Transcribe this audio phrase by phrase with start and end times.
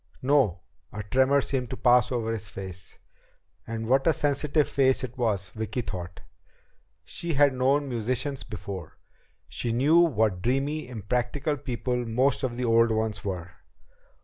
[0.23, 0.61] "No."
[0.91, 2.97] A tremor seemed to pass over his face.
[3.67, 6.21] And what a sensitive face it was, Vicki thought.
[7.03, 8.97] She had known musicians before.
[9.47, 13.51] She knew what dreamy, impractical people most of the old ones were.